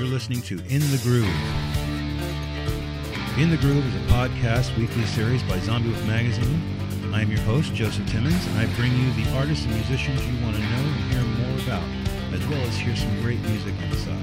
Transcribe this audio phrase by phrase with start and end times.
[0.00, 1.28] You're listening to In the Groove.
[3.36, 6.58] In the Groove is a podcast weekly series by Xombiewoof Magazine.
[7.12, 10.42] I am your host, Joseph Timmons, and I bring you the artists and musicians you
[10.42, 11.82] want to know and hear more about,
[12.32, 14.16] as well as hear some great music on the side.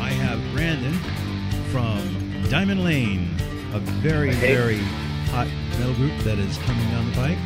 [0.00, 0.94] I have Brandon
[1.72, 3.28] from Diamond Lane,
[3.74, 4.54] a very, Hey.
[4.54, 4.78] very
[5.32, 5.48] hot
[5.80, 7.38] metal group that is coming down the pike.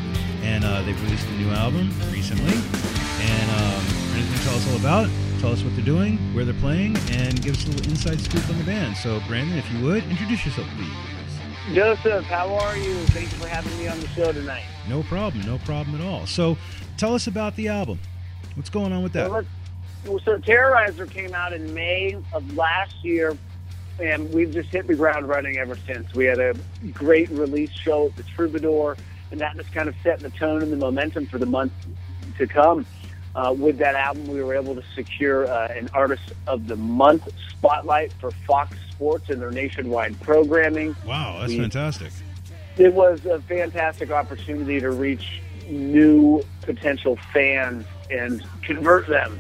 [0.43, 3.06] And uh, they've released a new album recently.
[3.27, 3.85] And um,
[4.45, 7.65] tell us all about tell us what they're doing, where they're playing, and give us
[7.67, 8.97] a little inside scoop on the band.
[8.97, 11.75] So, Brandon, if you would, introduce yourself, please.
[11.75, 12.95] Joseph, how are you?
[13.07, 14.65] Thank you for having me on the show tonight.
[14.89, 16.27] No problem, no problem at all.
[16.27, 16.57] So,
[16.97, 17.99] tell us about the album.
[18.55, 19.31] What's going on with that?
[19.31, 19.45] Well,
[20.07, 23.37] well, so Terrorizer came out in May of last year,
[24.01, 26.15] and we've just hit the ground running ever since.
[26.15, 26.55] We had a
[26.93, 28.97] great release show at the Troubadour,
[29.31, 31.73] and that was kind of set the tone and the momentum for the month
[32.39, 32.87] to come.
[33.37, 37.29] Uh, with that album, we were able to secure uh, an Artist of the Month
[37.51, 40.97] spotlight for Fox Sports and their nationwide programming.
[41.07, 42.13] Wow, that's we- fantastic.
[42.79, 49.39] it was a fantastic opportunity to reach new potential fans and convert them,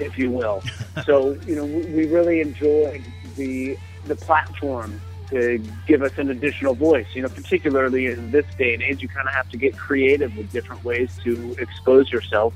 [0.00, 0.64] if you will.
[1.06, 3.04] so, you know, we we really enjoyed
[3.36, 7.06] the the platform to give us an additional voice.
[7.14, 10.36] You know, particularly in this day and age, you kind of have to get creative
[10.36, 12.54] with different ways to expose yourself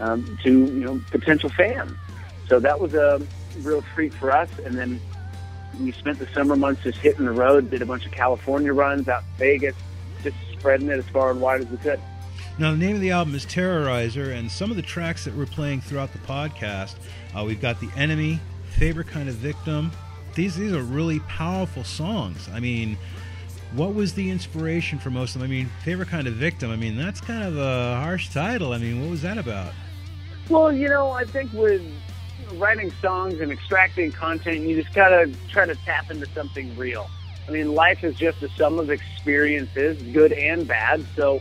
[0.00, 1.92] um, to you know potential fans.
[2.48, 3.20] So that was a
[3.60, 5.00] real treat for us, and then
[5.80, 9.08] we spent the summer months just hitting the road, did a bunch of California runs
[9.08, 9.76] out in Vegas,
[10.22, 12.00] just spreading it as far and wide as we could.
[12.58, 15.46] Now, the name of the album is Terrorizer, and some of the tracks that we're
[15.46, 16.96] playing throughout the podcast,
[17.36, 18.40] uh, we've got The Enemy,
[18.78, 19.92] Favorite Kind of Victim.
[20.34, 22.48] These, these are really powerful songs.
[22.52, 22.98] I mean,
[23.74, 25.50] what was the inspiration for most of them?
[25.50, 28.72] I mean, Favorite Kind of Victim, I mean, that's kind of a harsh title.
[28.72, 29.72] I mean, what was that about?
[30.48, 31.82] Well, you know, I think with
[32.54, 37.10] writing songs and extracting content, you just gotta try to tap into something real.
[37.46, 41.04] I mean, life is just a sum of experiences, good and bad.
[41.16, 41.40] So,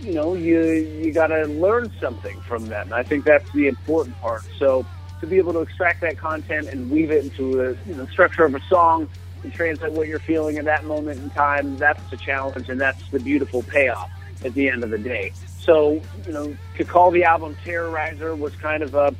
[0.00, 2.90] you know, you you gotta learn something from them.
[2.92, 4.44] I think that's the important part.
[4.58, 4.86] So,
[5.20, 8.44] to be able to extract that content and weave it into a you know, structure
[8.44, 9.08] of a song
[9.42, 13.10] and translate what you're feeling at that moment in time, that's the challenge, and that's
[13.10, 14.10] the beautiful payoff
[14.44, 15.32] at the end of the day.
[15.60, 19.14] So, you know, to call the album Terrorizer was kind of a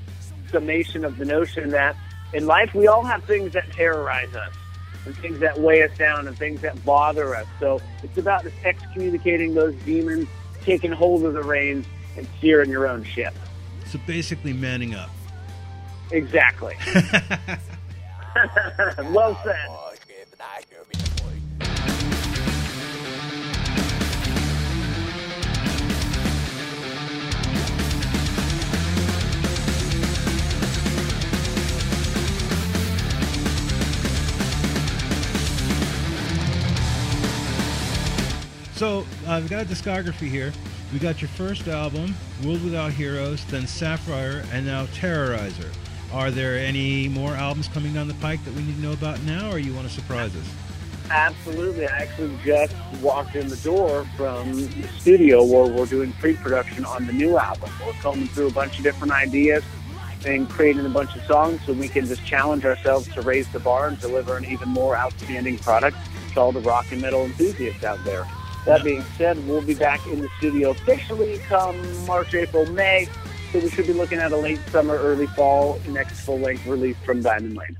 [0.51, 1.97] summation of the notion that
[2.33, 4.53] in life we all have things that terrorize us
[5.05, 7.47] and things that weigh us down and things that bother us.
[7.61, 10.29] So it's about just excommunicating those demons,
[10.63, 11.87] taking hold of the reins,
[12.17, 13.35] and steering your own ship.
[13.87, 15.11] So basically, manning up.
[16.11, 16.77] Exactly.
[19.11, 19.69] well said.
[38.79, 40.53] So uh, we've got a discography here.
[40.93, 45.69] We got your first album, World Without Heroes, then Sapphire, and now Terrorizer.
[46.13, 49.21] Are there any more albums coming down the pike that we need to know about
[49.25, 50.49] now, or you want to surprise us?
[51.11, 51.89] Absolutely.
[51.89, 52.73] I actually just
[53.03, 57.73] walked in the door from the studio where we're doing pre-production on the new album.
[57.85, 59.65] We're combing through a bunch of different ideas
[60.25, 63.59] and creating a bunch of songs so we can just challenge ourselves to raise the
[63.59, 65.97] bar and deliver an even more outstanding product
[66.35, 68.25] to all the rock and metal enthusiasts out there.
[68.65, 71.77] That being said, we'll be back in the studio officially come
[72.07, 73.09] March, April, May.
[73.53, 77.23] So we should be looking at a late summer, early fall next full-length release from
[77.23, 77.77] Diamond Lane.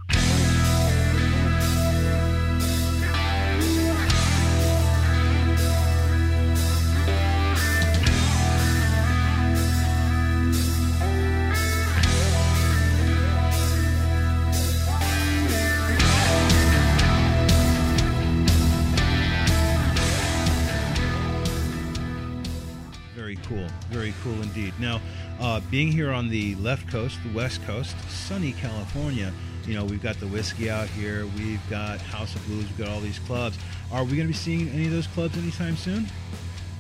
[24.43, 24.75] Indeed.
[24.79, 25.01] Now,
[25.41, 29.33] uh, being here on the left coast, the west coast, sunny California,
[29.67, 32.89] you know, we've got the Whisky out here, we've got House of Blues, we've got
[32.89, 33.59] all these clubs.
[33.93, 36.07] Are we going to be seeing any of those clubs anytime soon?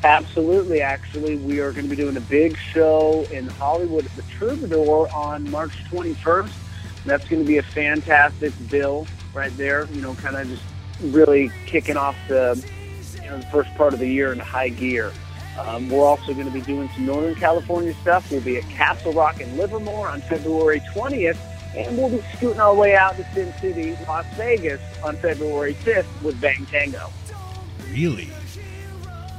[0.04, 0.80] Absolutely.
[0.80, 5.08] Actually, we are going to be doing a big show in Hollywood at the Troubadour
[5.12, 6.52] on March 21st.
[7.04, 9.86] That's going to be a fantastic bill right there.
[9.92, 10.62] You know, kind of just
[11.00, 12.64] really kicking off the
[13.22, 15.12] you know the first part of the year in high gear.
[15.58, 18.30] Um, we're also going to be doing some Northern California stuff.
[18.30, 21.38] We'll be at Castle Rock in Livermore on February 20th,
[21.76, 26.22] and we'll be scooting our way out to Sin City, Las Vegas on February 5th
[26.22, 27.10] with Bang Tango.
[27.90, 28.30] Really?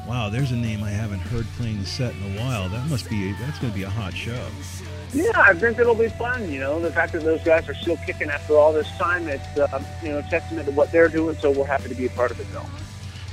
[0.09, 2.67] wow, there's a name I haven't heard playing the set in a while.
[2.67, 4.47] That must be that's going to be a hot show.
[5.13, 6.51] Yeah, I think it'll be fun.
[6.51, 9.45] You know, the fact that those guys are still kicking after all this time, it's
[9.57, 11.37] uh, you know testament to what they're doing.
[11.37, 12.65] So we're happy to be a part of it, though.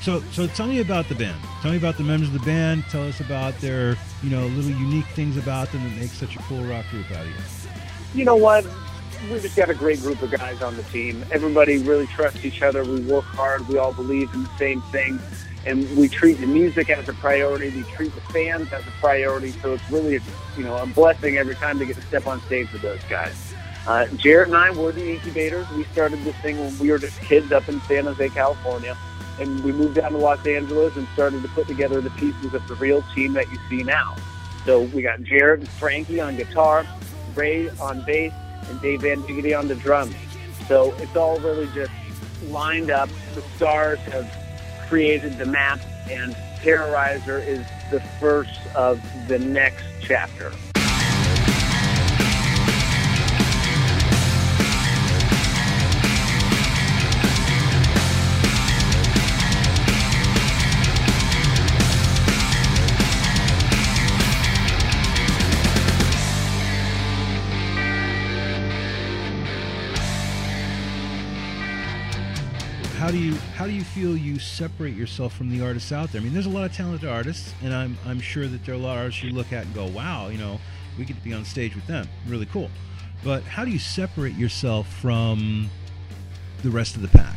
[0.07, 1.37] So, so tell me about the band.
[1.63, 2.85] Tell me about the members of the band.
[2.91, 6.39] Tell us about their, you know, little unique things about them that make such a
[6.45, 7.35] cool rock group out of you.
[8.15, 8.65] You know what?
[9.29, 11.25] We just got a great group of guys on the team.
[11.33, 12.85] Everybody really trusts each other.
[12.85, 13.67] We work hard.
[13.67, 15.19] We all believe in the same thing
[15.65, 17.71] and we treat the music as a priority.
[17.71, 19.51] We treat the fans as a priority.
[19.61, 20.21] So it's really,
[20.57, 23.35] you know, a blessing every time to get to step on stage with those guys.
[23.89, 25.69] Uh, Jarrett and I were the incubators.
[25.73, 28.97] We started this thing when we were just kids up in San Jose, California,
[29.39, 32.67] and we moved down to Los Angeles and started to put together the pieces of
[32.69, 34.17] the real team that you see now.
[34.65, 36.87] So we got Jared and Frankie on guitar,
[37.35, 38.33] Ray on bass,
[38.69, 40.15] and Dave Van Diggity on the drums.
[40.67, 41.93] So it's all really just
[42.49, 43.09] lined up.
[43.35, 44.31] The stars have
[44.89, 45.81] created the map,
[46.11, 50.53] and Terrorizer is the first of the next chapter.
[73.07, 76.21] How do you how do you feel you separate yourself from the artists out there?
[76.21, 78.79] I mean, there's a lot of talented artists, and I'm I'm sure that there are
[78.79, 80.59] a lot of artists you look at and go, wow, you know,
[80.99, 82.69] we get to be on stage with them, really cool.
[83.23, 85.71] But how do you separate yourself from
[86.65, 87.37] the rest of the pack?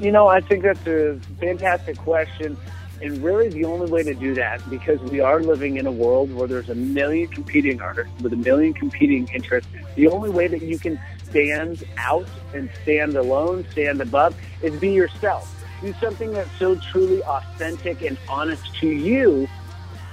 [0.00, 2.56] You know, I think that's a fantastic question.
[3.00, 6.34] And really, the only way to do that, because we are living in a world
[6.34, 10.62] where there's a million competing artists with a million competing interests, the only way that
[10.62, 11.00] you can
[11.32, 15.48] stand out and stand alone, stand above, is be yourself.
[15.80, 19.48] Do something that's so truly authentic and honest to you,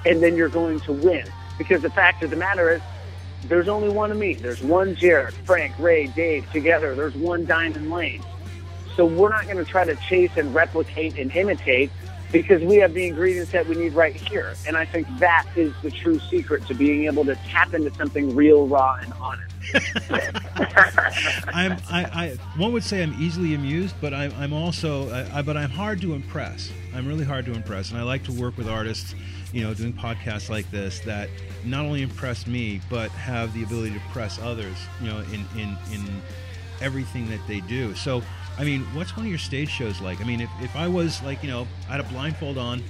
[0.06, 1.26] and then you're going to win.
[1.58, 2.82] Because the fact of the matter is,
[3.44, 4.34] there's only one of me.
[4.34, 6.96] There's one Jarrett, Frank, Ray, Dave together.
[6.96, 8.24] There's one Diamond Lane.
[8.96, 11.92] So we're not going to try to chase and replicate and imitate
[12.32, 14.54] because we have the ingredients that we need right here.
[14.68, 18.36] And I think that is the true secret to being able to tap into something
[18.36, 19.49] real, raw, and honest.
[21.54, 25.58] I'm, I, I, one would say I'm easily amused, but I'm, I'm also, I, but
[25.58, 26.72] I'm hard to impress.
[26.94, 29.16] I'm really hard to impress, and I like to work with artists,
[29.54, 31.30] you know, doing podcasts like this that
[31.66, 35.78] not only impress me, but have the ability to impress others, you know, in, in,
[35.92, 36.22] in
[36.82, 37.94] everything that they do.
[37.96, 38.24] So,
[38.58, 40.22] I mean, what's one of your stage shows like?
[40.22, 42.84] I mean, if, if I was like, you know, I had a blindfold on,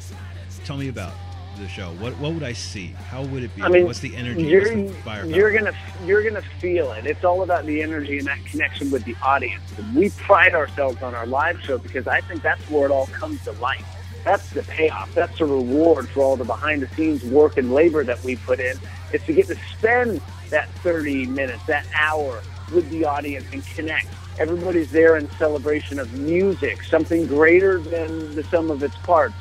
[0.66, 1.14] tell me about
[1.60, 1.92] the show.
[1.94, 2.88] What what would I see?
[2.88, 3.62] How would it be?
[3.62, 4.44] I mean, what's the energy?
[4.44, 5.74] You're, the you're gonna
[6.06, 7.06] you're gonna feel it.
[7.06, 9.64] It's all about the energy and that connection with the audience.
[9.78, 13.08] And we pride ourselves on our live show because I think that's where it all
[13.08, 13.86] comes to life.
[14.24, 15.14] That's the payoff.
[15.14, 18.60] That's the reward for all the behind the scenes work and labor that we put
[18.60, 18.78] in.
[19.14, 22.42] Is to get to spend that 30 minutes, that hour
[22.74, 24.08] with the audience and connect.
[24.38, 29.36] Everybody's there in celebration of music, something greater than the sum of its parts.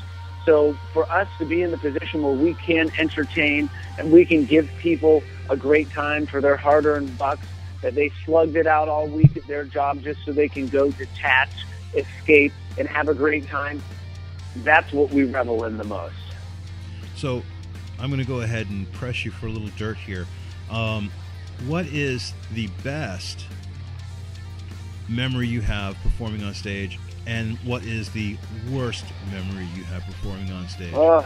[0.48, 3.68] So for us to be in the position where we can entertain
[3.98, 7.46] and we can give people a great time for their hard-earned bucks,
[7.82, 10.90] that they slugged it out all week at their job just so they can go
[10.92, 11.50] detach,
[11.94, 13.82] escape, and have a great time,
[14.64, 16.14] that's what we revel in the most.
[17.14, 17.42] So
[17.98, 20.26] I'm going to go ahead and press you for a little dirt here.
[20.70, 21.10] Um,
[21.66, 23.44] what is the best
[25.08, 28.36] memory you have performing on stage, and what is the
[28.70, 30.94] worst memory you have performing on stage?
[30.94, 31.24] Uh,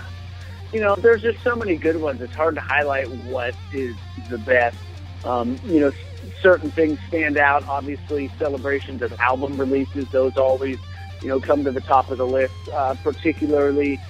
[0.73, 2.21] you know, there's just so many good ones.
[2.21, 3.95] It's hard to highlight what is
[4.31, 4.77] the best.
[5.25, 5.93] Um, you know,
[6.41, 7.67] certain things stand out.
[7.69, 10.79] Obviously, celebrations of album releases; those always,
[11.21, 12.55] you know, come to the top of the list.
[12.73, 14.01] Uh, particularly,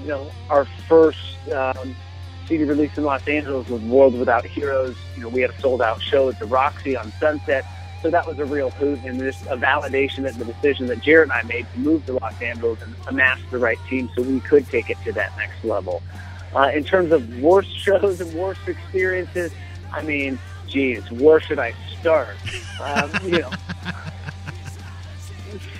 [0.00, 1.96] you know, our first um,
[2.46, 4.96] CD release in Los Angeles was World Without Heroes.
[5.16, 7.64] You know, we had a sold out show at the Roxy on Sunset.
[8.02, 11.30] So that was a real hoot and just a validation that the decision that Jared
[11.30, 14.40] and I made to move to Los Angeles and amass the right team so we
[14.40, 16.02] could take it to that next level.
[16.54, 19.52] Uh, in terms of worst shows and worst experiences,
[19.92, 22.36] I mean, geez, where should I start?
[22.80, 23.50] Um, you know,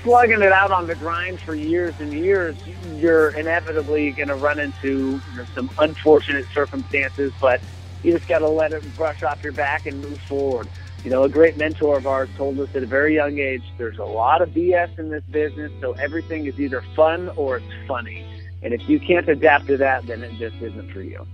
[0.02, 2.56] slugging it out on the grind for years and years,
[2.96, 7.60] you're inevitably going to run into you know, some unfortunate circumstances, but
[8.02, 10.68] you just got to let it brush off your back and move forward.
[11.04, 13.99] You know, a great mentor of ours told us at a very young age there's
[13.99, 18.25] a lot of BS in this business, so everything is either fun or it's funny.
[18.62, 21.26] And if you can't adapt to that, then it just isn't for you.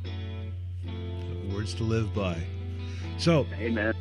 [1.53, 2.39] Words to live by.
[3.19, 3.93] So, Amen.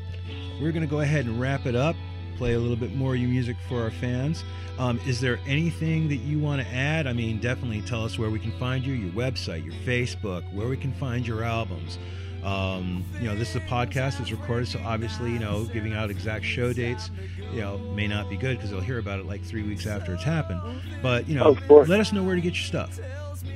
[0.61, 1.97] we're going to go ahead and wrap it up.
[2.37, 4.45] play a little bit more of your music for our fans.
[4.79, 7.07] Um, is there anything that you want to add?
[7.07, 10.69] I mean, definitely tell us where we can find you, your website, your Facebook, where
[10.69, 11.97] we can find your albums.
[12.43, 14.19] Um, you know, this is a podcast.
[14.21, 17.09] It's recorded, so obviously, you know, giving out exact show dates,
[17.51, 20.13] you know, may not be good because they'll hear about it like three weeks after
[20.13, 20.61] it's happened.
[21.01, 22.99] But you know, let us know where to get your stuff.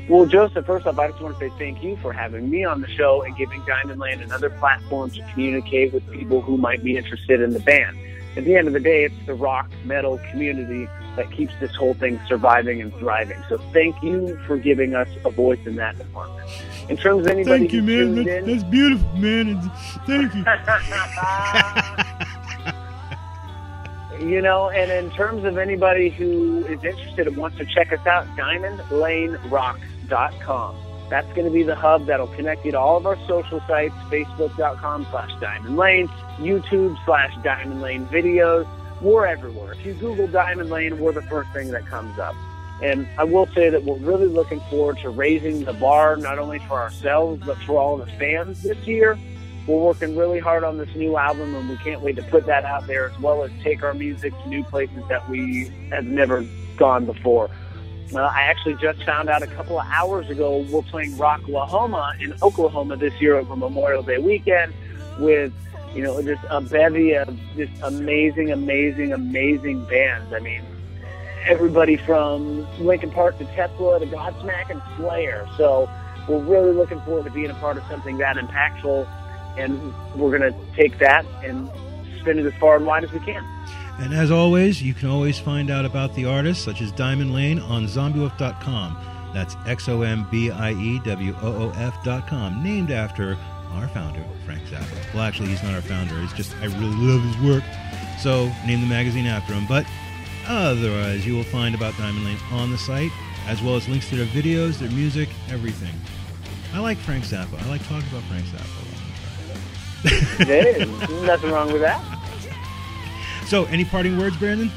[0.09, 2.81] Well, Joseph, first off, I just want to say thank you for having me on
[2.81, 6.97] the show and giving Diamond Lane another platform to communicate with people who might be
[6.97, 7.97] interested in the band.
[8.35, 11.93] At the end of the day, it's the rock metal community that keeps this whole
[11.93, 13.43] thing surviving and thriving.
[13.49, 16.49] So thank you for giving us a voice in that department.
[16.89, 18.15] In terms of anybody thank you, man.
[18.15, 19.61] That's, in, that's, beautiful, man.
[20.07, 20.33] Thank
[24.19, 24.21] you.
[24.31, 28.05] you know, and in terms of anybody who is interested and wants to check us
[28.05, 30.75] out, diamondlanerocks.com.
[31.09, 33.93] That's going to be the hub that'll connect you to all of our social sites,
[34.09, 38.65] facebook.com slash Diamond Lane, YouTube slash Diamond Lane videos,
[39.01, 39.73] we're everywhere.
[39.73, 42.35] If you Google Diamond Lane, we're the first thing that comes up.
[42.81, 46.59] And I will say that we're really looking forward to raising the bar, not only
[46.59, 49.17] for ourselves, but for all the fans this year.
[49.67, 52.65] We're working really hard on this new album, and we can't wait to put that
[52.65, 56.43] out there as well as take our music to new places that we have never
[56.77, 57.51] gone before.
[58.13, 62.33] Uh, I actually just found out a couple of hours ago we're playing Rocklahoma in
[62.41, 64.73] Oklahoma this year over Memorial Day weekend
[65.19, 65.53] with
[65.93, 70.31] you know, just a bevy of just amazing, amazing, amazing bands.
[70.33, 70.63] I mean,
[71.45, 75.47] everybody from Linkin Park to Tesla to Godsmack and Slayer.
[75.57, 75.89] So
[76.27, 79.07] we're really looking forward to being a part of something that impactful,
[79.57, 81.69] and we're going to take that and
[82.19, 83.43] spin it as far and wide as we can.
[83.99, 87.59] And as always, you can always find out about the artists such as Diamond Lane
[87.59, 88.97] on xombiewoof.com.
[89.33, 93.37] That's X O M B I E W O O F.com, named after
[93.73, 95.13] our founder, Frank Zappa.
[95.13, 96.15] Well, actually, he's not our founder.
[96.21, 97.63] It's just I really love his work,
[98.19, 99.65] so name the magazine after him.
[99.67, 99.85] But
[100.47, 103.11] otherwise, you will find about Diamond Lane on the site,
[103.47, 105.93] as well as links to their videos, their music, everything.
[106.73, 107.61] I like Frank Zappa.
[107.61, 108.91] I like talking about Frank Zappa.
[110.45, 110.87] there is
[111.23, 112.01] nothing wrong with that.
[113.45, 114.71] So, any parting words, Brandon?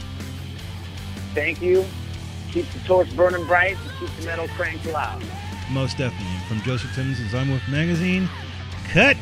[1.35, 1.85] Thank you.
[2.51, 5.23] Keep the torch burning bright and keep the metal cranked loud.
[5.71, 6.39] Most definitely.
[6.49, 8.29] From Joseph Timmons and Xombiewoof Magazine,
[8.93, 9.17] cut.